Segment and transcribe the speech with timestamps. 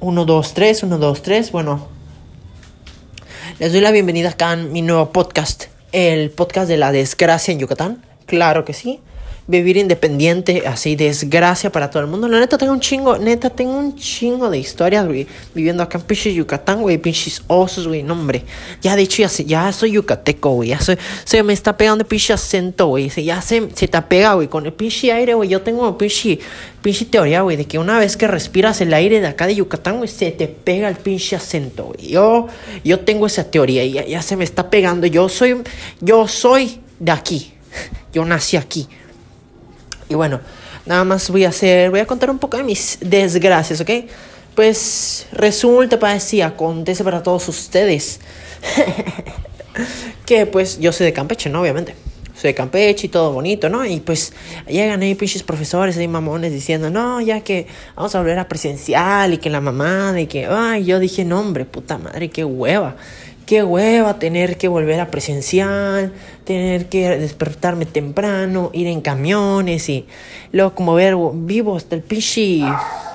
[0.00, 1.52] 1, 2, 3, 1, 2, 3.
[1.52, 1.88] Bueno,
[3.58, 7.58] les doy la bienvenida acá en mi nuevo podcast, el podcast de la desgracia en
[7.58, 8.04] Yucatán.
[8.26, 9.00] Claro que sí
[9.48, 12.28] vivir independiente, así, desgracia para todo el mundo.
[12.28, 16.04] La neta, tengo un chingo, neta, tengo un chingo de historias, güey, viviendo acá en
[16.04, 18.44] pinche Yucatán, güey, pinches osos, güey, no, hombre.
[18.82, 22.06] Ya, de hecho, ya, ya soy yucateco, güey, ya soy, se me está pegando el
[22.06, 25.62] pinche acento, güey, ya se, se te pega, güey, con el pinche aire, güey, yo
[25.62, 26.38] tengo pinche,
[26.82, 29.96] pinche teoría, güey, de que una vez que respiras el aire de acá de Yucatán,
[29.96, 32.08] güey, se te pega el pinche acento, güey.
[32.08, 32.48] Yo,
[32.84, 35.56] yo tengo esa teoría y ya, ya se me está pegando, yo soy,
[36.02, 37.54] yo soy de aquí,
[38.12, 38.86] yo nací aquí.
[40.08, 40.40] Y bueno,
[40.86, 43.90] nada más voy a hacer, voy a contar un poco de mis desgracias, ¿ok?
[44.54, 48.20] Pues resulta, sí, acontece para todos ustedes.
[50.26, 51.60] que pues yo soy de Campeche, ¿no?
[51.60, 51.94] Obviamente.
[52.34, 53.84] Soy de Campeche y todo bonito, ¿no?
[53.84, 54.32] Y pues
[54.68, 59.34] llegan ahí pinches profesores ahí mamones diciendo, no, ya que vamos a volver a presencial
[59.34, 62.96] y que la mamá, y que, ay, yo dije, no, hombre, puta madre, qué hueva
[63.48, 66.12] qué hueva tener que volver a presencial,
[66.44, 70.06] tener que despertarme temprano, ir en camiones y
[70.52, 72.62] luego como ver vivo hasta el pinche,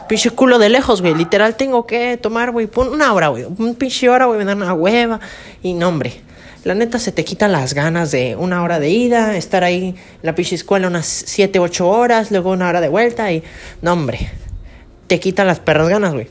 [0.10, 1.14] pinche culo de lejos, güey.
[1.14, 3.44] Literal tengo que tomar, güey, una hora, güey.
[3.44, 5.20] Un pinche hora, güey, me dan una hueva
[5.62, 6.14] y no, hombre.
[6.64, 9.96] La neta se te quitan las ganas de una hora de ida, estar ahí en
[10.24, 13.44] la pinche escuela unas 7, 8 horas, luego una hora de vuelta y
[13.84, 14.32] no, hombre.
[15.06, 16.28] Te quitan las perras ganas, güey.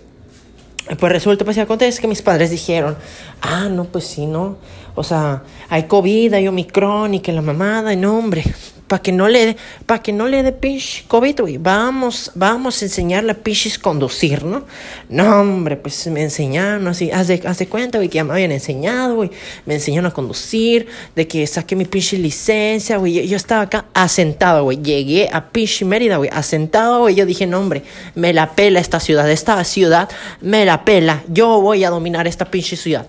[0.99, 2.97] Pues resulta, pues y acontece que mis padres dijeron,
[3.41, 4.57] ah, no, pues sí, no.
[4.95, 8.45] O sea, hay COVID, hay Omicron y que la mamada, no, hombre,
[8.93, 11.57] para que no le para que no le dé pinche COVID, güey.
[11.57, 14.67] Vamos, vamos a enseñarle a pinches conducir, ¿no?
[15.09, 19.15] No, hombre, pues me enseñaron así, haz de, cuenta, güey, que ya me habían enseñado,
[19.15, 19.31] güey.
[19.65, 23.27] Me enseñaron a conducir, de que saqué mi pinche licencia, güey.
[23.27, 24.83] Yo, estaba acá asentado, güey.
[24.83, 27.15] Llegué a pinche Mérida, güey, asentado, güey.
[27.15, 30.11] Yo dije, no, hombre, me la pela esta ciudad, esta ciudad
[30.43, 31.23] me la pela.
[31.29, 33.07] Yo voy a dominar esta pinche ciudad.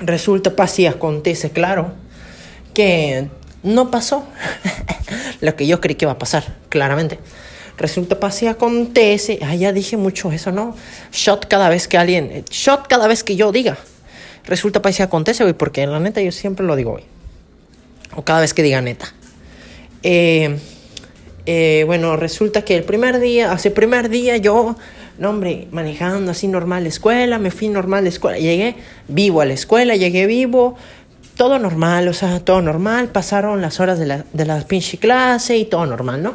[0.00, 1.92] Resulta, pues, acontece, claro,
[2.74, 3.28] que
[3.62, 4.26] no pasó
[5.40, 7.18] lo que yo creí que iba a pasar, claramente.
[7.80, 9.38] Resulta, pasea con TS.
[9.42, 10.76] Ah, ya dije mucho eso, ¿no?
[11.12, 12.44] Shot cada vez que alguien.
[12.50, 13.78] Shot cada vez que yo diga.
[14.44, 17.04] Resulta, pase acontece, güey, porque en la neta yo siempre lo digo, güey.
[18.16, 19.14] O cada vez que diga neta.
[20.02, 20.58] Eh,
[21.46, 24.76] eh, bueno, resulta que el primer día, hace primer día yo,
[25.18, 28.76] no hombre, manejando así normal la escuela, me fui normal la escuela, llegué
[29.08, 30.76] vivo a la escuela, llegué vivo,
[31.40, 33.08] todo normal, o sea, todo normal.
[33.08, 36.34] Pasaron las horas de la, de la pinche clase y todo normal, ¿no?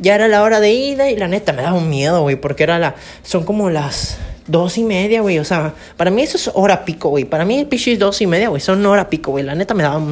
[0.00, 2.64] Ya era la hora de ida y la neta me daba un miedo, güey, porque
[2.64, 2.96] era la.
[3.22, 5.38] Son como las dos y media, güey.
[5.38, 7.24] O sea, para mí eso es hora pico, güey.
[7.24, 9.44] Para mí, pinche dos y media, güey, son hora pico, güey.
[9.44, 10.02] La neta me daba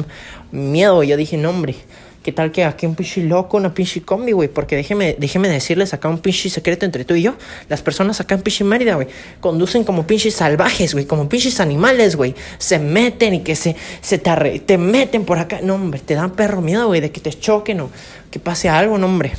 [0.53, 1.09] miedo, güey.
[1.09, 1.75] Yo dije, no, hombre.
[2.23, 4.47] ¿Qué tal que aquí un pinche loco, una pinche combi, güey?
[4.47, 7.33] Porque déjeme, déjeme decirles acá un pinche secreto entre tú y yo.
[7.67, 9.07] Las personas acá en pinche Mérida, güey,
[9.39, 12.35] conducen como pinches salvajes, güey, como pinches animales, güey.
[12.59, 15.61] Se meten y que se, se te, te meten por acá.
[15.63, 17.89] No, hombre, te dan perro miedo, güey, de que te choquen o
[18.29, 19.31] que pase algo, no, hombre.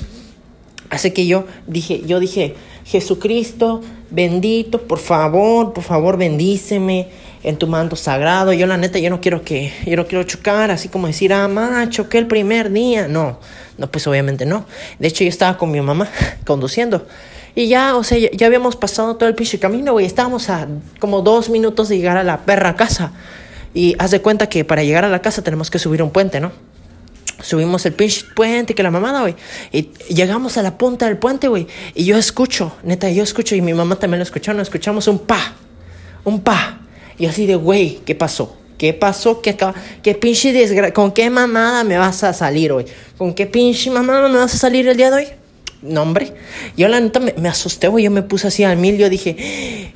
[0.90, 7.08] Así que yo dije, yo dije, Jesucristo, bendito, por favor, por favor, bendíceme
[7.44, 8.52] en tu manto sagrado.
[8.52, 11.48] Yo la neta, yo no quiero que, yo no quiero chocar, así como decir, ah,
[11.48, 13.08] ma, choqué el primer día.
[13.08, 13.38] No,
[13.78, 14.66] no, pues obviamente no.
[14.98, 16.08] De hecho, yo estaba con mi mamá
[16.46, 17.06] conduciendo.
[17.54, 20.06] Y ya, o sea, ya, habíamos pasado todo el pinche camino, güey.
[20.06, 23.12] Estábamos a como dos minutos de llegar a la perra casa.
[23.74, 26.40] Y haz de cuenta que para llegar a la casa tenemos que subir un puente,
[26.40, 26.52] ¿no?
[27.42, 29.34] Subimos el pinche puente, que la mamada, güey.
[29.72, 31.66] Y llegamos a la punta del puente, güey.
[31.94, 34.62] Y yo escucho, neta, yo escucho, y mi mamá también lo escuchó, ¿no?
[34.62, 35.54] Escuchamos un pa,
[36.24, 36.81] un pa.
[37.18, 38.56] Y así de, güey, ¿qué pasó?
[38.78, 39.40] ¿Qué pasó?
[39.40, 39.56] ¿Qué,
[40.02, 40.92] qué pinche desgracia?
[40.92, 42.84] ¿Con qué mamada me vas a salir hoy?
[43.16, 45.26] ¿Con qué pinche mamada me vas a salir el día de hoy?
[45.82, 46.32] No, hombre.
[46.76, 48.04] Yo la neta me, asusté, güey.
[48.04, 48.96] Yo me puse así al mil.
[48.98, 49.36] Yo dije,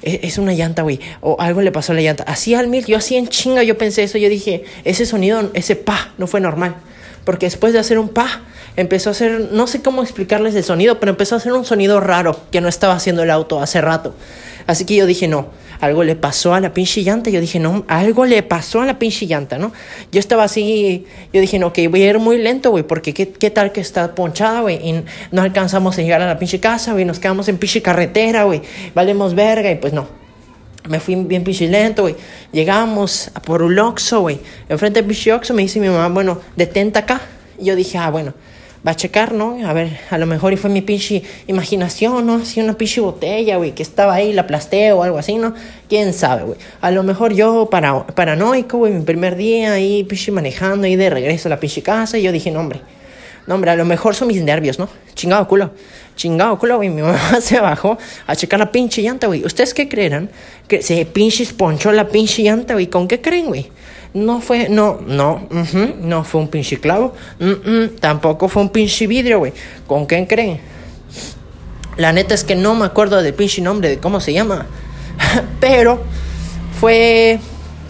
[0.03, 1.00] e, es una llanta, güey.
[1.21, 2.25] O algo le pasó a la llanta.
[2.25, 2.84] Así al mil.
[2.87, 3.62] Yo así en chinga.
[3.62, 4.19] Yo pensé eso.
[4.19, 6.77] Yo dije, ese sonido, ese pa, no fue normal.
[7.25, 8.43] Porque después de hacer un pa,
[8.77, 12.00] empezó a hacer, no sé cómo explicarles el sonido, pero empezó a hacer un sonido
[12.00, 14.15] raro que no estaba haciendo el auto hace rato.
[14.66, 15.48] Así que yo dije, no,
[15.81, 17.30] algo le pasó a la pinche llanta.
[17.30, 19.72] Yo dije, no, algo le pasó a la pinche llanta, ¿no?
[20.12, 23.28] Yo estaba así, yo dije, no, que voy a ir muy lento, güey, porque ¿qué,
[23.28, 26.92] qué tal que está ponchada, güey, y no alcanzamos a llegar a la pinche casa,
[26.92, 28.62] güey, nos quedamos en pinche carretera, güey,
[28.95, 30.06] valemos verga, y pues no.
[30.89, 32.15] Me fui bien pinche lento, güey.
[32.53, 34.39] Llegamos a por un Oxxo, güey.
[34.68, 37.21] Enfrente del pinche Oxxo me dice mi mamá, bueno, detenta acá.
[37.59, 38.34] Y yo dije, ah, bueno,
[38.86, 39.66] va a checar, ¿no?
[39.66, 42.36] A ver, a lo mejor y fue mi pinche imaginación, ¿no?
[42.36, 45.54] Así una pinche botella, güey, que estaba ahí, la aplasté o algo así, ¿no?
[45.88, 46.59] Quién sabe, güey.
[46.80, 51.10] A lo mejor yo para, paranoico, güey, mi primer día ahí, pinche manejando ahí de
[51.10, 52.80] regreso a la pinche casa, y yo dije, no, hombre,
[53.47, 54.88] No, hombre, a lo mejor son mis nervios, ¿no?
[55.15, 55.71] Chingado culo.
[56.16, 56.88] Chingado culo, güey.
[56.88, 59.44] Mi mamá se bajó a checar la pinche llanta, güey.
[59.44, 60.30] ¿Ustedes qué creerán?
[60.66, 62.88] Que se pinche ponchó la pinche llanta, güey.
[62.88, 63.71] ¿Con qué creen, güey?
[64.16, 65.47] No fue, no, no,
[66.01, 67.13] no fue un pinche clavo.
[68.01, 69.53] tampoco fue un pinche vidrio, güey.
[69.86, 70.59] ¿Con qué creen?
[71.98, 74.65] La neta es que no me acuerdo del pinche nombre, de cómo se llama.
[75.60, 76.01] Pero
[76.80, 77.39] fue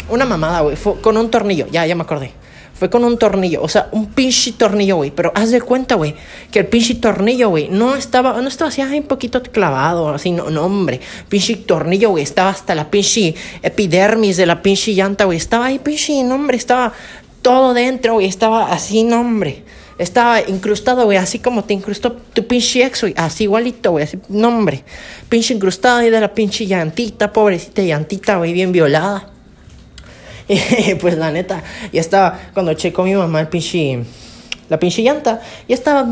[0.09, 0.75] una mamada, güey.
[0.75, 1.69] Fue con un tornillo.
[1.71, 2.33] Ya, ya me acordé.
[2.79, 5.11] Fue con un tornillo, o sea, un pinche tornillo, güey.
[5.11, 6.15] Pero haz de cuenta, güey,
[6.51, 10.31] que el pinche tornillo, güey, no estaba, no estaba así, ay, un poquito clavado, así,
[10.31, 11.01] no, no, hombre.
[11.29, 15.39] Pinche tornillo, güey, estaba hasta la pinche epidermis de la pinche llanta, güey.
[15.39, 16.93] Estaba ahí, pinche, no, hombre, estaba
[17.41, 18.27] todo dentro, güey.
[18.27, 19.65] Estaba así, no, hombre.
[19.99, 23.15] Estaba incrustado, güey, así como te incrustó tu pinche ex, güey.
[23.17, 24.05] Así igualito, güey.
[24.05, 24.85] Así, no, hombre.
[25.31, 29.36] Pinche incrustado ahí de la pinche llantita, pobrecita llantita, güey, bien violada.
[30.49, 31.63] Y pues la neta,
[31.93, 34.05] ya estaba, cuando checó mi mamá el pinche,
[34.69, 36.07] la pinche llanta, ya estaba,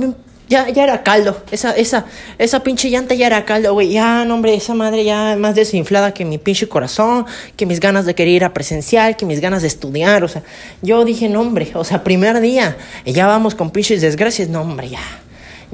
[0.49, 1.43] ya, ya era caldo.
[1.51, 2.05] Esa, esa,
[2.39, 3.93] esa pinche llanta ya era caldo, güey.
[3.93, 7.27] Ya, no, hombre, esa madre ya más desinflada que mi pinche corazón,
[7.57, 10.25] que mis ganas de querer ir a presencial, que mis ganas de estudiar.
[10.25, 10.43] O sea,
[10.83, 14.49] yo dije, no, hombre, o sea, primer día, y ya vamos con pinches desgracias.
[14.49, 15.01] No, hombre, ya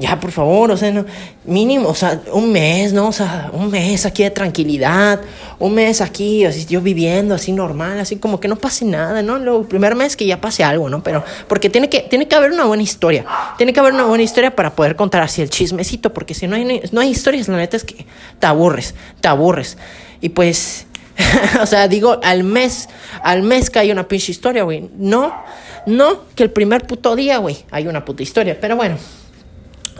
[0.01, 1.05] ya, por favor, o sea, no,
[1.45, 3.09] mínimo, o sea, un mes, ¿no?
[3.09, 5.21] O sea, un mes aquí de tranquilidad,
[5.59, 9.37] un mes aquí, así yo viviendo así normal, así como que no pase nada, ¿no?
[9.37, 11.03] El primer mes que ya pase algo, ¿no?
[11.03, 13.25] Pero, porque tiene que, tiene que haber una buena historia,
[13.57, 16.55] tiene que haber una buena historia para poder contar así el chismecito, porque si no
[16.55, 18.07] hay, no hay historias, la neta es que
[18.39, 19.77] te aburres, te aburres.
[20.19, 20.87] Y pues,
[21.61, 22.89] o sea, digo, al mes,
[23.21, 24.89] al mes que hay una pinche historia, güey.
[24.97, 25.31] No,
[25.85, 28.97] no que el primer puto día, güey, hay una puta historia, pero bueno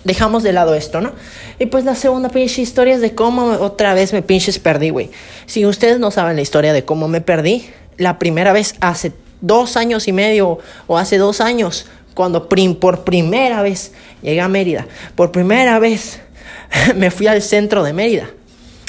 [0.04, 1.12] dejamos de lado esto, ¿no?
[1.60, 5.10] Y pues la segunda pinche historia es de cómo otra vez me pinches perdí, güey.
[5.46, 9.12] Si ustedes no saben la historia de cómo me perdí, la primera vez hace
[9.42, 13.92] dos años y medio o hace dos años, cuando por primera vez
[14.22, 16.20] llegué a Mérida, por primera vez
[16.96, 18.30] me fui al centro de Mérida.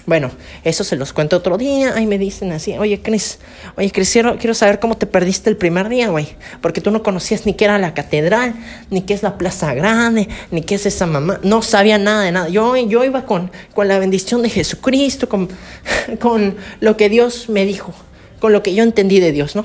[0.05, 0.33] Bueno,
[0.65, 1.95] eso se los cuento otro día.
[1.95, 3.39] Ahí me dicen así, oye, Cris,
[3.77, 6.29] oye, Cris, quiero, saber cómo te perdiste el primer día, güey.
[6.61, 8.55] Porque tú no conocías ni qué era la catedral,
[8.91, 11.39] ni qué es la Plaza Grande, ni qué es esa mamá.
[11.45, 12.49] No sabía nada de nada.
[12.49, 15.49] Yo, yo iba con, con la bendición de Jesucristo, con,
[16.21, 17.95] con lo que Dios me dijo,
[18.41, 19.65] con lo que yo entendí de Dios, ¿no?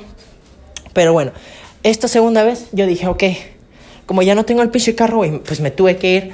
[0.94, 1.32] Pero bueno,
[1.82, 3.24] esta segunda vez yo dije, ok,
[4.06, 6.32] como ya no tengo el pinche carro, güey, pues me tuve que ir.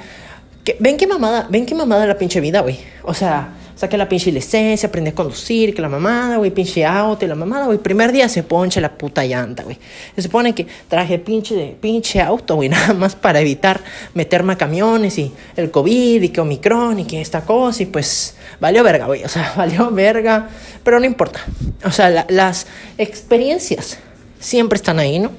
[0.78, 2.78] ven qué mamada, ven qué mamada la pinche vida, güey.
[3.02, 7.24] O sea saqué la pinche licencia, aprendí a conducir, que la mamada, güey, pinche auto
[7.24, 7.78] y la mamada, güey.
[7.78, 9.78] Primer día se ponche la puta llanta, güey.
[10.14, 13.80] Se supone que traje pinche, pinche auto, güey, nada más para evitar
[14.14, 18.36] meterme a camiones y el COVID y que Omicron y que esta cosa y pues
[18.60, 19.24] valió verga, güey.
[19.24, 20.48] O sea, valió verga,
[20.82, 21.40] pero no importa.
[21.84, 22.66] O sea, las
[22.98, 23.98] experiencias
[24.38, 25.30] siempre están ahí, ¿no?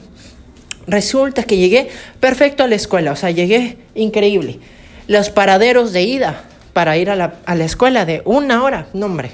[0.88, 1.90] Resulta que llegué
[2.20, 4.60] perfecto a la escuela, o sea, llegué increíble.
[5.08, 6.44] Los paraderos de ida
[6.76, 9.32] para ir a la, a la escuela de una hora, no hombre,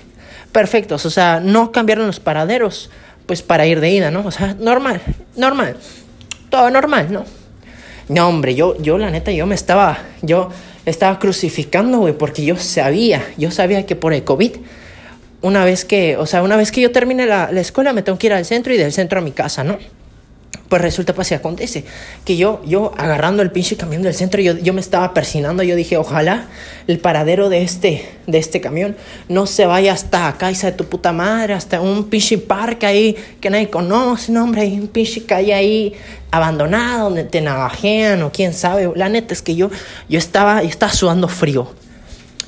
[0.51, 2.91] perfectos, o sea, no cambiaron los paraderos,
[3.25, 4.23] pues para ir de ida, ¿no?
[4.23, 5.01] O sea, normal,
[5.35, 5.75] normal,
[6.51, 7.25] todo normal, ¿no?
[8.09, 10.51] No, hombre, yo, yo la neta, yo me estaba, yo
[10.85, 14.57] estaba crucificando, güey, porque yo sabía, yo sabía que por el COVID,
[15.41, 18.19] una vez que, o sea, una vez que yo termine la, la escuela, me tengo
[18.19, 19.79] que ir al centro y del centro a mi casa, ¿no?
[20.71, 21.83] Pues resulta, pues, y acontece
[22.23, 25.75] que yo, yo agarrando el pinche camión del centro, yo, yo me estaba persinando, yo
[25.75, 26.45] dije, ojalá
[26.87, 28.95] el paradero de este, de este camión
[29.27, 33.49] no se vaya hasta acá, de tu puta madre, hasta un pinche parque ahí que
[33.49, 35.93] nadie conoce, no, hombre, hay un pinche calle ahí
[36.31, 38.89] abandonada donde te navajean o quién sabe.
[38.95, 39.69] La neta es que yo,
[40.07, 41.69] yo, estaba, yo estaba sudando frío.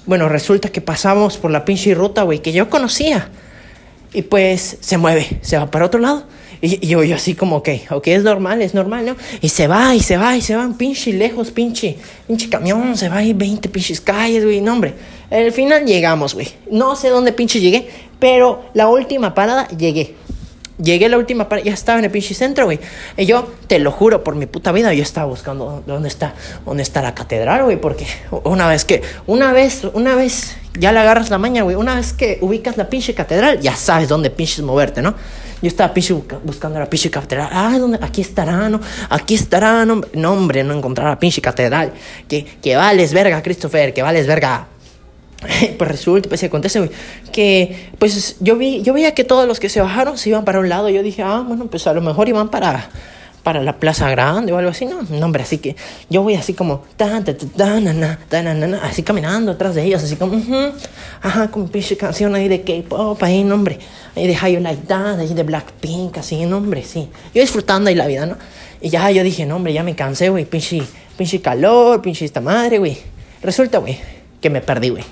[0.06, 3.28] Bueno, resulta que pasamos por la pinche ruta, güey, que yo conocía.
[4.14, 6.24] Y pues se mueve, se va para otro lado
[6.66, 9.18] y, yo, así como, ok, ok, es normal, es normal, ¿no?
[9.42, 13.10] Y se va, y se va, y se va, pinche lejos, pinche, pinche camión, se
[13.10, 14.94] va ahí 20 pinches calles, güey, no, hombre.
[15.30, 16.48] Al final llegamos, güey.
[16.72, 20.16] No sé dónde pinche llegué, pero la última parada llegué.
[20.82, 22.80] Llegué a la última parada, ya estaba en el pinche centro, güey.
[23.18, 26.34] Y yo, te lo juro, por mi puta vida, yo estaba buscando dónde está,
[26.66, 28.08] dónde está la catedral, güey, porque
[28.46, 32.14] una vez que, una vez, una vez, ya le agarras la maña, güey, una vez
[32.14, 35.16] que ubicas la pinche catedral, ya sabes dónde pinches moverte, ¿no?
[35.64, 35.94] Yo estaba
[36.44, 37.48] buscando la pinche catedral.
[37.50, 37.98] Ah, ¿dónde?
[38.02, 38.82] Aquí estará, ¿no?
[39.10, 41.94] Aquí estará, no, no hombre, no encontrar la pinche catedral.
[42.28, 44.68] Que, que vales verga, Christopher, que vales verga.
[45.78, 46.92] pues resulta, pues se acontece,
[47.32, 50.60] que pues yo vi, yo veía que todos los que se bajaron se iban para
[50.60, 50.90] un lado.
[50.90, 52.90] Yo dije, ah, bueno, pues a lo mejor iban para
[53.44, 55.76] para la Plaza Grande o algo así, no, no hombre, así que
[56.10, 60.42] yo voy así como, tan, tan, tan, tan, así caminando atrás de ellos, así como,
[61.22, 63.62] ajá, con pinche canción ahí de K-pop, ahí, no,
[64.16, 67.96] ahí de You Like That, ahí de Blackpink, así, no, hombre, sí, yo disfrutando ahí
[67.96, 68.38] la vida, ¿no?
[68.82, 70.82] Y ya yo dije, no, hombre, ya me cansé, güey, pinche,
[71.18, 72.98] pinche calor, pinche esta madre, güey.
[73.42, 73.98] Resulta, güey,
[74.42, 75.04] que me perdí, güey.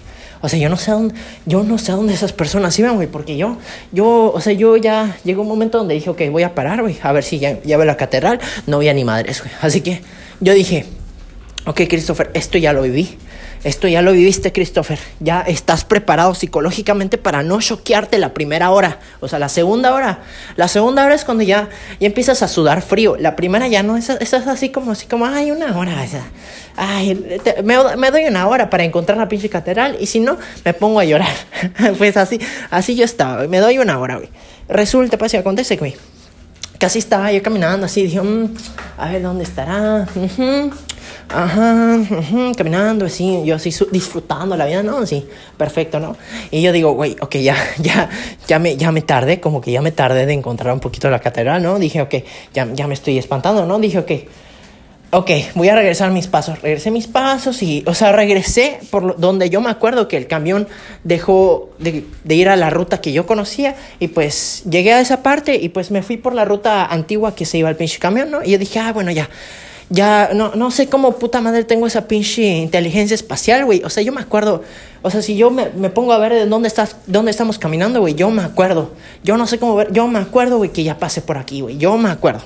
[0.41, 3.37] O sea, yo no sé dónde, yo no sé dónde esas personas iban, güey, porque
[3.37, 3.57] yo,
[3.91, 6.97] yo, o sea, yo ya llegó un momento donde dije, ok, voy a parar, güey,
[7.03, 9.53] a ver si ya, veo la catedral, no había ni madres, güey.
[9.61, 10.01] Así que
[10.39, 10.85] yo dije,
[11.65, 13.17] ok, Christopher, esto ya lo viví.
[13.63, 14.97] Esto ya lo viviste, Christopher.
[15.19, 18.99] Ya estás preparado psicológicamente para no choquearte la primera hora.
[19.19, 20.19] O sea, la segunda hora.
[20.55, 23.17] La segunda hora es cuando ya, ya empiezas a sudar frío.
[23.19, 25.93] La primera ya no es, es así como, así como, ay, una hora.
[26.75, 29.95] ay, me, me, doy una hora para encontrar la pinche catedral.
[29.99, 31.33] Y si no, me pongo a llorar.
[31.99, 32.39] pues así,
[32.71, 33.47] así yo estaba.
[33.47, 34.29] Me doy una hora, güey.
[34.69, 35.95] Resulta, pues, y acontece, güey.
[36.81, 38.01] Casi estaba yo caminando así.
[38.01, 38.55] Dije, mm,
[38.97, 40.07] a ver, ¿dónde estará?
[41.29, 41.99] ajá,
[42.57, 45.05] caminando así, yo así disfrutando la vida, ¿no?
[45.05, 46.17] Sí, perfecto, ¿no?
[46.49, 48.09] Y yo digo, güey, ok, ya, ya,
[48.47, 51.19] ya me, ya me tardé, como que ya me tardé de encontrar un poquito la
[51.19, 51.77] catedral, ¿no?
[51.77, 52.15] Dije, ok,
[52.51, 53.77] ya, ya me estoy espantando, ¿no?
[53.77, 54.11] Dije, ok,
[55.11, 56.61] ok, voy a regresar mis pasos.
[56.61, 60.67] Regresé mis pasos y, o sea, regresé por donde yo me acuerdo que el camión
[61.03, 65.21] dejó de, de, ir a la ruta que yo conocía y pues llegué a esa
[65.23, 68.31] parte y pues me fui por la ruta antigua que se iba al pinche camión,
[68.31, 68.43] ¿no?
[68.43, 69.29] Y yo dije, ah, bueno, ya
[69.91, 73.83] ya no, no sé cómo puta madre tengo esa pinche inteligencia espacial, güey.
[73.83, 74.63] O sea, yo me acuerdo.
[75.01, 77.99] O sea, si yo me, me pongo a ver de dónde estás, dónde estamos caminando,
[77.99, 78.91] güey, yo me acuerdo.
[79.23, 81.77] Yo no sé cómo ver, yo me acuerdo, güey, que ya pasé por aquí, güey.
[81.77, 82.41] Yo me acuerdo.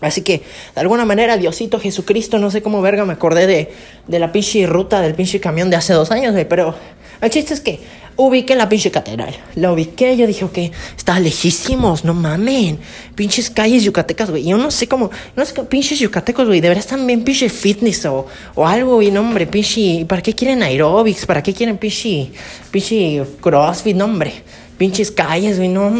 [0.00, 0.42] Así que,
[0.74, 3.72] de alguna manera, Diosito Jesucristo, no sé cómo verga, me acordé de,
[4.06, 6.48] de la pinche ruta del pinche camión de hace dos años, güey.
[6.48, 6.74] Pero
[7.20, 7.80] el chiste es que
[8.16, 9.34] ubiqué la pinche catedral.
[9.54, 10.58] La ubiqué, yo dije, ok,
[10.96, 12.78] está lejísimos, no mamen.
[13.14, 14.44] Pinches calles yucatecas, güey.
[14.44, 16.60] Yo no sé cómo, no sé, pinches yucatecos, güey.
[16.60, 20.04] De verdad están bien pinche fitness o, o algo, güey, no, hombre, pinche.
[20.06, 21.26] ¿Para qué quieren aerobics?
[21.26, 22.30] ¿Para qué quieren pinche,
[22.70, 24.32] pinche crossfit, no, hombre?
[24.80, 25.92] Pinches calles, güey, no.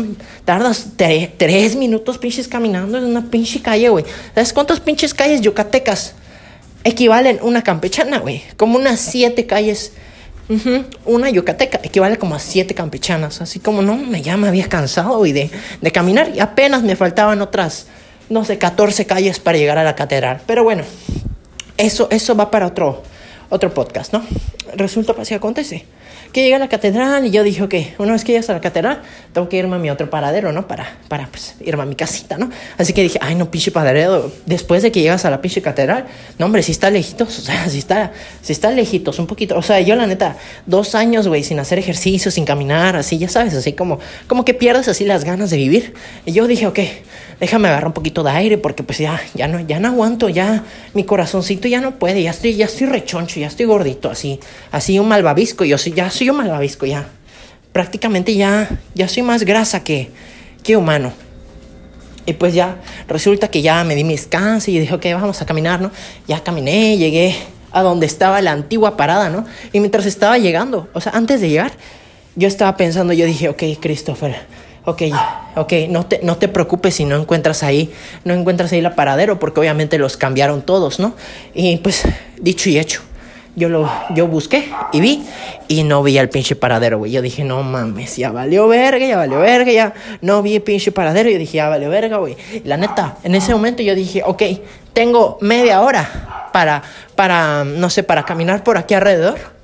[0.46, 0.92] Tardas
[1.36, 4.06] tres minutos pinches caminando en una pinche calle, güey.
[4.34, 6.14] ¿Sabes cuántas pinches calles yucatecas
[6.82, 8.42] equivalen una campechana, güey?
[8.56, 9.92] Como unas siete calles
[11.04, 13.42] una yucateca equivale como a siete campechanas.
[13.42, 17.42] Así como no, me ya me había cansado de, de caminar y apenas me faltaban
[17.42, 17.86] otras,
[18.30, 20.40] no sé, 14 calles para llegar a la catedral.
[20.46, 20.84] Pero bueno,
[21.76, 23.02] eso, eso va para otro,
[23.50, 24.24] otro podcast, ¿no?
[24.74, 25.84] Resulta que así acontece
[26.32, 28.60] que llegué a la catedral y yo dije, ok, una vez que llegas a la
[28.60, 30.68] catedral, tengo que irme a mi otro paradero, ¿no?
[30.68, 32.50] Para, para pues, irme a mi casita, ¿no?
[32.78, 36.06] Así que dije, ay, no, pinche paradero, después de que llegas a la pinche catedral,
[36.38, 39.62] no, hombre, si está lejitos, o sea, si está, si está lejitos, un poquito, o
[39.62, 43.54] sea, yo la neta, dos años, güey, sin hacer ejercicio, sin caminar, así, ya sabes,
[43.54, 45.94] así como, como que pierdes así las ganas de vivir.
[46.26, 46.78] Y yo dije, ok,
[47.40, 50.62] déjame agarrar un poquito de aire porque pues ya, ya no, ya no aguanto, ya
[50.92, 54.38] mi corazoncito ya no puede, ya estoy, ya estoy rechoncho, ya estoy gordito, así,
[54.70, 57.08] así un malvavisco, yo soy, ya soy un malvavisco, ya,
[57.72, 60.10] prácticamente ya, ya soy más grasa que,
[60.62, 61.12] que humano.
[62.26, 62.76] Y pues ya,
[63.08, 65.90] resulta que ya me di mi descanso y dije, ok, vamos a caminar, ¿no?
[66.28, 67.34] Ya caminé, llegué
[67.72, 69.46] a donde estaba la antigua parada, ¿no?
[69.72, 71.72] Y mientras estaba llegando, o sea, antes de llegar,
[72.36, 74.36] yo estaba pensando, yo dije, ok, Christopher,
[74.84, 75.02] ok,
[75.56, 77.92] ok, no te, no te preocupes si no encuentras ahí,
[78.24, 81.14] no encuentras ahí la paradero, porque obviamente los cambiaron todos, ¿no?
[81.54, 82.04] Y pues,
[82.40, 83.02] dicho y hecho,
[83.56, 85.24] yo lo, yo busqué y vi,
[85.68, 87.12] y no vi al pinche paradero, güey.
[87.12, 90.92] Yo dije, no mames, ya valió verga, ya valió verga, ya no vi el pinche
[90.92, 91.28] paradero.
[91.30, 92.36] Yo dije, ya valió verga, güey.
[92.64, 94.42] La neta, en ese momento yo dije, ok,
[94.92, 96.82] tengo media hora para,
[97.16, 99.59] para, no sé, para caminar por aquí alrededor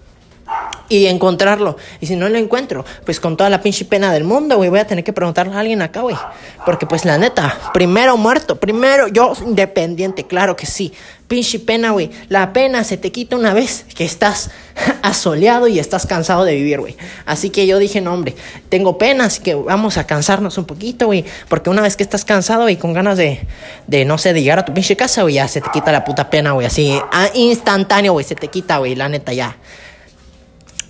[0.88, 1.76] y encontrarlo.
[2.00, 4.78] Y si no lo encuentro, pues con toda la pinche pena del mundo, güey, voy
[4.78, 6.16] a tener que preguntarle a alguien acá, güey.
[6.64, 10.92] Porque pues la neta, primero muerto, primero yo independiente, claro que sí.
[11.28, 12.10] Pinche pena, güey.
[12.28, 14.50] La pena se te quita una vez que estás
[15.02, 16.96] asoleado y estás cansado de vivir, güey.
[17.24, 18.36] Así que yo dije, no, hombre,
[18.68, 21.24] tengo pena, así que vamos a cansarnos un poquito, güey.
[21.48, 23.40] Porque una vez que estás cansado y con ganas de,
[23.88, 26.04] de, no sé, de llegar a tu pinche casa, güey, ya se te quita la
[26.04, 26.68] puta pena, güey.
[26.68, 26.96] Así,
[27.34, 29.56] instantáneo, güey, se te quita, güey, la neta, ya.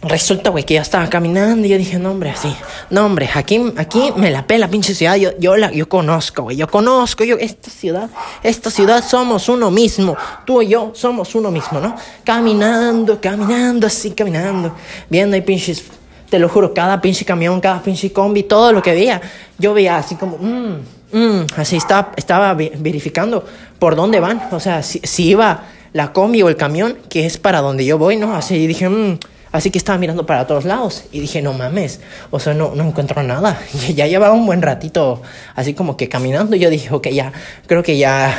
[0.08, 2.54] Resulta, güey, que ya estaba caminando y yo dije, no, hombre, así.
[2.90, 5.16] No, hombre, aquí, aquí me la pela pinche ciudad.
[5.16, 6.56] Yo, yo, la, yo conozco, güey.
[6.56, 8.08] Yo conozco, yo, esta ciudad,
[8.42, 10.16] esta ciudad somos uno mismo.
[10.44, 11.96] Tú y yo somos uno mismo, ¿no?
[12.24, 14.74] Caminando, caminando, así, caminando.
[15.08, 15.84] Viendo ahí pinches,
[16.30, 19.20] te lo juro, cada pinche camión, cada pinche combi, todo lo que veía.
[19.58, 20.76] Yo veía así como, mmm,
[21.12, 23.44] mmm, así estaba, estaba verificando
[23.78, 24.42] por dónde van.
[24.52, 27.98] O sea, si, si iba la combi o el camión, que es para donde yo
[27.98, 28.34] voy, ¿no?
[28.34, 29.18] Así dije, mmm
[29.56, 32.84] Así que estaba mirando para todos lados y dije, no mames, o sea, no, no
[32.84, 33.58] encuentro nada.
[33.88, 35.22] Y ya llevaba un buen ratito
[35.54, 36.56] así como que caminando.
[36.56, 37.32] Y yo dije, ok, ya,
[37.66, 38.36] creo que ya,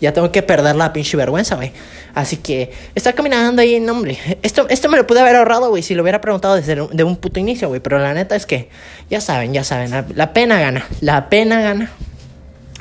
[0.00, 1.70] ya tengo que perder la pinche vergüenza, güey.
[2.14, 4.18] Así que estaba caminando ahí, no, hombre.
[4.42, 7.14] Esto, esto me lo pude haber ahorrado, güey, si lo hubiera preguntado desde de un
[7.14, 7.80] puto inicio, güey.
[7.80, 8.70] Pero la neta es que,
[9.08, 11.92] ya saben, ya saben, la, la pena gana, la pena gana.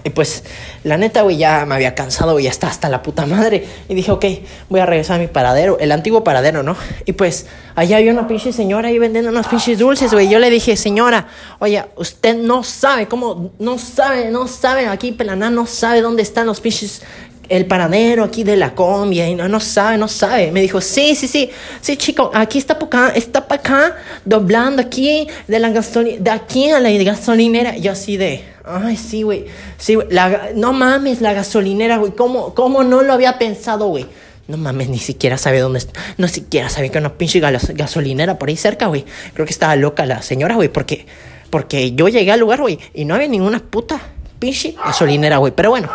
[0.04, 0.44] Y pues,
[0.84, 3.66] la neta, güey, ya me había cansado, güey, ya está hasta la puta madre.
[3.88, 4.26] Y dije, ok,
[4.70, 6.76] voy a regresar a mi paradero, el antiguo paradero, ¿no?
[7.06, 10.28] Y pues, allá había una pinche señora ahí vendiendo unos pinches dulces, güey.
[10.28, 11.28] Yo le dije, señora,
[11.60, 16.48] oye, usted no sabe cómo, no sabe, no sabe, aquí Pelaná no sabe dónde están
[16.48, 17.02] los pinches
[17.50, 20.52] el paradero aquí de la combi y no, no sabe, no sabe.
[20.52, 21.50] Me dijo, sí, sí, sí,
[21.82, 23.96] sí, chico, aquí está para acá, está para acá,
[24.26, 27.78] doblando aquí de la gasolina, de aquí a la gasolinera.
[27.78, 29.46] Yo así de, ay, sí, güey,
[29.78, 30.08] sí, güey,
[30.56, 34.06] no mames, la gasolinera, güey, ¿cómo, ¿cómo no lo había pensado, güey?
[34.48, 36.00] No mames, ni siquiera sabe dónde está.
[36.18, 39.06] No siquiera sabía que una pinche gasolinera por ahí cerca, güey.
[39.34, 41.06] Creo que estaba loca la señora, güey, porque,
[41.50, 44.02] porque yo llegué al lugar, güey, y no había ninguna puta
[44.40, 45.54] pinche gasolinera, güey.
[45.56, 45.90] Pero bueno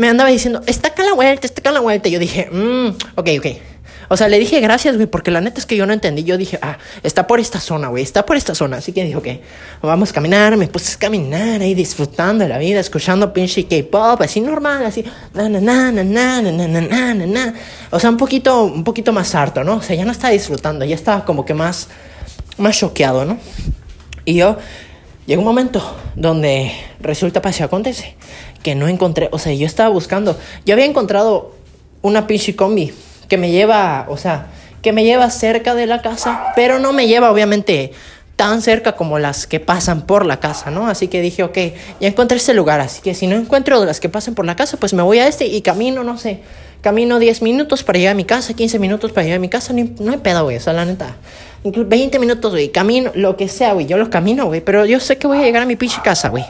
[0.00, 2.08] me andaba diciendo, está acá la vuelta, está acá la vuelta.
[2.08, 3.46] Y yo dije, mmm, ok, ok.
[4.08, 6.24] O sea, le dije gracias, güey, porque la neta es que yo no entendí.
[6.24, 8.78] Yo dije, ah, está por esta zona, güey, está por esta zona.
[8.78, 9.28] Así que dijo, ok,
[9.82, 10.56] vamos a caminar.
[10.56, 15.04] Me puse a caminar ahí disfrutando de la vida, escuchando pinche K-pop, así normal, así,
[15.34, 17.54] na, na, na, na, na, na, na, na, na, na.
[17.90, 19.74] O sea, un poquito, un poquito más harto, ¿no?
[19.76, 21.88] O sea, ya no estaba disfrutando, ya estaba como que más,
[22.56, 23.38] más choqueado, ¿no?
[24.24, 24.56] Y yo,
[25.26, 28.16] llegó un momento donde resulta, pase, acontece
[28.62, 31.52] que no encontré, o sea, yo estaba buscando, yo había encontrado
[32.02, 32.92] una pinche combi
[33.28, 34.48] que me lleva, o sea,
[34.82, 37.92] que me lleva cerca de la casa, pero no me lleva obviamente
[38.36, 40.88] tan cerca como las que pasan por la casa, ¿no?
[40.88, 41.58] Así que dije, ok,
[42.00, 44.78] ya encontré ese lugar, así que si no encuentro las que pasan por la casa,
[44.78, 46.40] pues me voy a este y camino, no sé,
[46.80, 49.74] camino 10 minutos para llegar a mi casa, 15 minutos para llegar a mi casa,
[49.74, 51.16] no, hay pedo, güey, o sea, la neta,
[51.64, 55.18] 20 minutos, güey, camino, lo que sea, güey, yo lo camino, güey, pero yo sé
[55.18, 56.46] que voy a llegar a mi pinche casa, güey.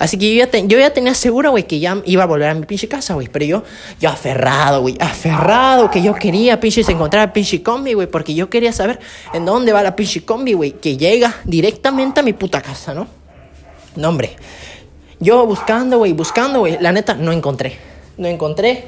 [0.00, 2.88] Así que yo ya, tenía seguro, güey, que ya iba a volver a mi pinche
[2.88, 3.28] casa, güey.
[3.28, 3.62] Pero yo,
[4.00, 8.48] yo aferrado, güey, aferrado, que yo quería, pinches, encontrar a pinche combi, güey, porque yo
[8.48, 8.98] quería saber
[9.34, 13.08] en dónde va la pinche combi, güey, que llega directamente a mi puta casa, ¿no?
[13.94, 14.36] No, hombre.
[15.18, 17.76] Yo buscando, güey, buscando, güey, la neta, no encontré.
[18.16, 18.86] No encontré.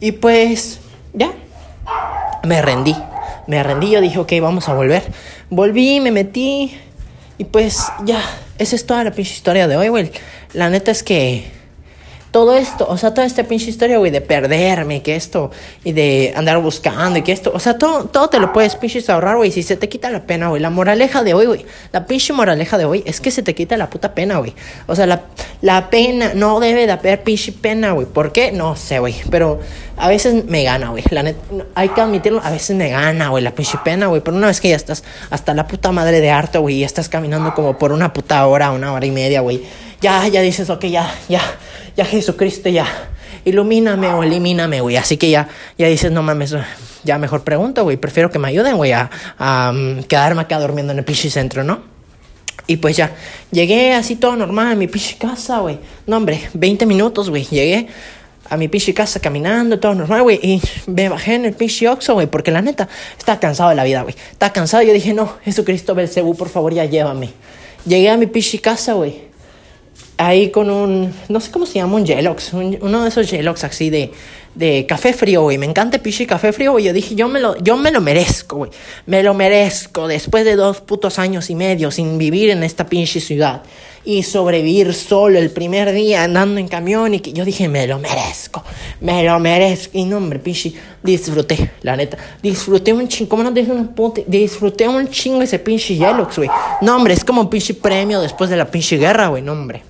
[0.00, 0.80] Y pues,
[1.12, 1.30] ya.
[2.42, 2.96] Me rendí.
[3.46, 5.02] Me rendí, yo dije, ok, vamos a volver.
[5.50, 6.74] Volví, me metí.
[7.40, 8.22] Y pues, ya
[8.58, 10.12] esa es toda la pinche historia de hoy, güey.
[10.52, 11.50] La neta es que
[12.30, 15.50] todo esto, o sea, toda esta pinche historia, güey, de perderme, que esto,
[15.82, 19.10] y de andar buscando, y que esto, o sea, todo, todo te lo puedes pinches
[19.10, 20.62] ahorrar, güey, si se te quita la pena, güey.
[20.62, 23.76] La moraleja de hoy, güey, la pinche moraleja de hoy es que se te quita
[23.76, 24.54] la puta pena, güey.
[24.86, 25.22] O sea, la,
[25.60, 28.06] la pena, no debe de haber pinche pena, güey.
[28.06, 28.52] ¿Por qué?
[28.52, 29.58] No sé, güey, pero
[29.96, 31.02] a veces me gana, güey.
[31.10, 31.40] La neta,
[31.74, 34.20] hay que admitirlo, a veces me gana, güey, la pinche pena, güey.
[34.20, 37.08] Pero una vez que ya estás hasta la puta madre de harto, güey, y estás
[37.08, 39.62] caminando como por una puta hora, una hora y media, güey.
[40.00, 41.42] Ya, ya dices, ok, ya, ya,
[41.96, 42.86] ya Jesucristo, ya.
[43.44, 44.96] Ilumíname o elimíname, güey.
[44.96, 46.54] Así que ya, ya dices, no mames,
[47.04, 47.96] ya mejor pregunto, güey.
[47.96, 51.64] Prefiero que me ayuden, güey, a, a um, quedarme acá durmiendo en el pinche centro,
[51.64, 51.82] ¿no?
[52.66, 53.12] Y pues ya,
[53.50, 55.78] llegué así todo normal a mi pinche casa, güey.
[56.06, 57.44] No, hombre, 20 minutos, güey.
[57.44, 57.88] Llegué
[58.48, 60.38] a mi pinche casa caminando, todo normal, güey.
[60.42, 63.84] Y me bajé en el pinche Oxxo, güey, porque la neta, estaba cansado de la
[63.84, 64.14] vida, güey.
[64.32, 67.30] Estaba cansado yo dije, no, Jesucristo Belcebú, por favor, ya llévame.
[67.86, 69.29] Llegué a mi pinche casa, güey.
[70.20, 73.88] Ahí con un, no sé cómo se llama, un Gelox, uno de esos Gelox así
[73.88, 74.12] de,
[74.54, 75.56] de café frío, güey.
[75.56, 76.84] Me encanta el pinche café frío, güey.
[76.84, 78.70] Yo dije, yo me lo, yo me lo merezco, güey.
[79.06, 83.18] Me lo merezco después de dos putos años y medio sin vivir en esta pinche
[83.20, 83.62] ciudad
[84.04, 87.98] y sobrevivir solo el primer día andando en camión y que yo dije, me lo
[87.98, 88.62] merezco,
[89.00, 89.96] me lo merezco.
[89.96, 92.18] Y no, hombre, pinche, disfruté, la neta.
[92.42, 94.22] Disfruté un chingo, ¿cómo no dije un puto?
[94.26, 96.50] Disfruté un chingo ese pinche Yelox, güey.
[96.82, 99.89] No, hombre, es como un pinche premio después de la pinche guerra, güey, no, hombre.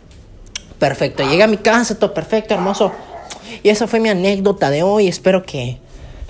[0.81, 2.91] Perfecto, llegué a mi casa, todo perfecto, hermoso.
[3.63, 5.09] Y esa fue mi anécdota de hoy.
[5.09, 5.77] Espero que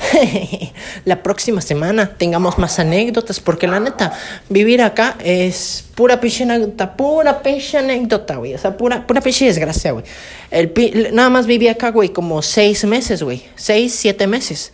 [1.04, 4.12] la próxima semana tengamos más anécdotas, porque la neta,
[4.48, 8.54] vivir acá es pura pinche anécdota, pura pinche anécdota, güey.
[8.54, 10.04] O sea, pura, pura pinche desgracia, güey.
[10.50, 13.44] El, nada más viví acá, güey, como seis meses, güey.
[13.54, 14.72] Seis, siete meses.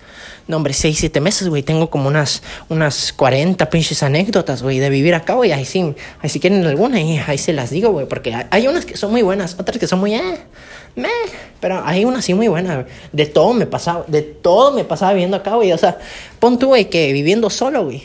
[0.48, 1.64] No, hombre, seis, siete meses, güey.
[1.64, 5.50] Tengo como unas, unas 40 pinches anécdotas, güey, de vivir acá, güey.
[5.50, 8.06] Ahí sí, ahí si quieren alguna, ahí, ahí se las digo, güey.
[8.06, 10.38] Porque hay, unas que son muy buenas, otras que son muy, eh,
[10.94, 11.08] meh.
[11.58, 12.86] Pero hay una así muy buena, güey.
[13.12, 15.72] De todo me pasaba, de todo me pasaba viviendo acá, güey.
[15.72, 15.98] O sea,
[16.38, 18.04] pon tú, güey, que viviendo solo, güey.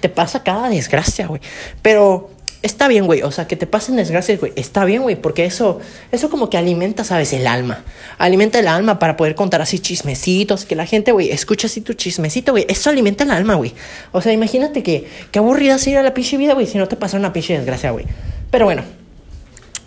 [0.00, 1.42] Te pasa cada desgracia, güey.
[1.82, 2.30] Pero
[2.66, 3.22] está bien, güey.
[3.22, 4.52] O sea, que te pasen desgracias, güey.
[4.56, 5.16] Está bien, güey.
[5.16, 5.80] Porque eso,
[6.12, 7.32] eso como que alimenta, ¿sabes?
[7.32, 7.84] El alma.
[8.18, 10.64] Alimenta el alma para poder contar así chismecitos.
[10.64, 12.66] Que la gente, güey, escucha así tu chismecito, güey.
[12.68, 13.72] Eso alimenta el alma, güey.
[14.12, 17.16] O sea, imagínate que, qué aburrida sería la pinche vida, güey, si no te pasa
[17.16, 18.04] una pinche desgracia, güey.
[18.50, 18.82] Pero bueno,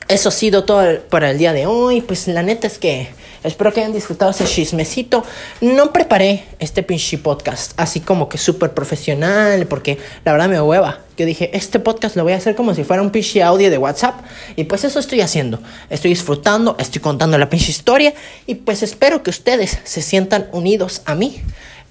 [0.08, 2.02] eso ha sido todo para el día de hoy.
[2.02, 3.10] Pues la neta es que
[3.44, 5.24] Espero que hayan disfrutado ese chismecito.
[5.62, 11.00] No preparé este pinche podcast así como que súper profesional, porque la verdad me hueva.
[11.18, 13.78] Yo dije, este podcast lo voy a hacer como si fuera un pinche audio de
[13.78, 14.22] WhatsApp.
[14.56, 15.60] Y pues eso estoy haciendo.
[15.90, 18.14] Estoy disfrutando, estoy contando la pinche historia.
[18.46, 21.42] Y pues espero que ustedes se sientan unidos a mí.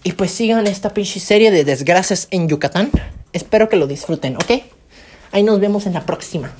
[0.05, 2.91] Y pues sigan esta pinche serie de desgracias en Yucatán.
[3.33, 4.63] Espero que lo disfruten, ¿ok?
[5.33, 6.53] Ahí nos vemos en la próxima.